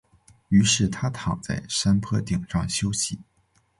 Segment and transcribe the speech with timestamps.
[0.49, 3.19] 于是他躺在山坡顶上休息。